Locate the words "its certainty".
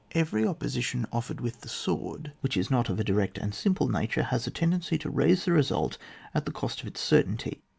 6.87-7.61